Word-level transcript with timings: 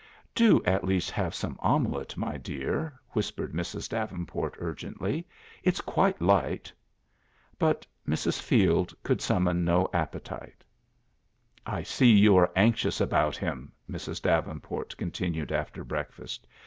"Do 0.33 0.63
at 0.65 0.83
least 0.83 1.11
have 1.11 1.35
some 1.35 1.57
omelet, 1.61 2.17
my 2.17 2.35
dear," 2.35 2.99
whispered 3.11 3.53
Mrs. 3.53 3.87
Davenport 3.89 4.55
urgently. 4.57 5.27
"It's 5.61 5.79
quite 5.79 6.19
light." 6.19 6.73
But 7.59 7.85
Mrs. 8.07 8.41
Field 8.41 8.95
could 9.03 9.21
summon 9.21 9.63
no 9.63 9.87
appetite. 9.93 10.63
"I 11.67 11.83
see 11.83 12.09
you 12.09 12.35
are 12.37 12.51
anxious 12.55 12.99
about 12.99 13.37
him," 13.37 13.71
Mrs. 13.87 14.19
Davenport 14.23 14.97
continued 14.97 15.51
after 15.51 15.83
breakfast. 15.83 16.47